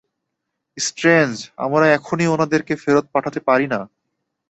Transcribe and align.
Strange, 0.77 1.33
আমরা 1.57 1.85
এখনই 1.97 2.27
ওনাদেরকে 2.27 2.73
ফেরত 2.75 3.05
পাঠাতে 3.13 3.39
পারি 3.47 3.65
না। 3.67 3.79